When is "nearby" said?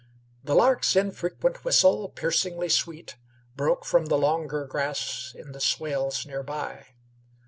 6.25-6.87